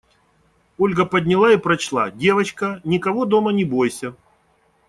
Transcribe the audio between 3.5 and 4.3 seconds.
не бойся.